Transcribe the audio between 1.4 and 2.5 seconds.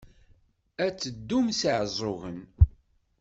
s Iɛeẓẓugen?